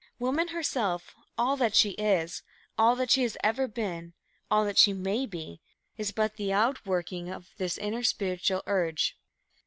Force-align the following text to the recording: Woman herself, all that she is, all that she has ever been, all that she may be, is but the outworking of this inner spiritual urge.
Woman 0.17 0.47
herself, 0.47 1.13
all 1.37 1.55
that 1.57 1.75
she 1.75 1.91
is, 1.91 2.41
all 2.75 2.95
that 2.95 3.11
she 3.11 3.21
has 3.21 3.37
ever 3.43 3.67
been, 3.67 4.15
all 4.49 4.65
that 4.65 4.79
she 4.79 4.93
may 4.93 5.27
be, 5.27 5.61
is 5.95 6.11
but 6.11 6.37
the 6.37 6.51
outworking 6.51 7.29
of 7.29 7.49
this 7.57 7.77
inner 7.77 8.01
spiritual 8.01 8.63
urge. 8.65 9.15